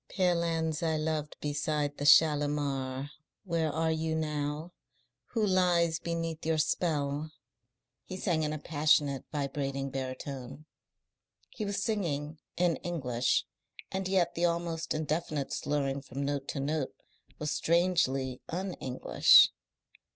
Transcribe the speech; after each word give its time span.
"Pale 0.09 0.41
hands 0.41 0.81
I 0.81 0.97
loved 0.97 1.35
beside 1.41 1.97
the 1.97 2.07
Shalimar. 2.07 3.11
Where 3.43 3.71
are 3.71 3.91
you 3.91 4.15
now? 4.15 4.71
Who 5.35 5.45
lies 5.45 5.99
beneath 5.99 6.43
your 6.43 6.57
spell?" 6.57 7.31
he 8.05 8.17
sang 8.17 8.41
in 8.41 8.51
a 8.51 8.57
passionate, 8.57 9.25
vibrating 9.31 9.91
baritone. 9.91 10.65
He 11.51 11.65
was 11.65 11.83
singing 11.83 12.39
in 12.57 12.77
English, 12.77 13.45
and 13.91 14.07
yet 14.07 14.33
the 14.33 14.45
almost 14.45 14.95
indefinite 14.95 15.53
slurring 15.53 16.01
from 16.01 16.23
note 16.25 16.47
to 16.47 16.59
note 16.59 16.95
was 17.37 17.51
strangely 17.51 18.41
un 18.49 18.73
English. 18.79 19.49